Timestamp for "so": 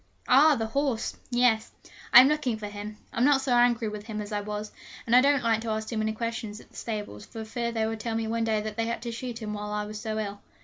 3.41-3.53, 10.01-10.17